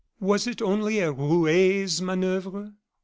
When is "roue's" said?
1.11-2.01